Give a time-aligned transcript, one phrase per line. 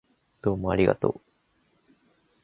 [0.41, 1.21] どうもありがとう